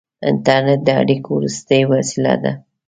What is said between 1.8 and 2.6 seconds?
وسیله ده.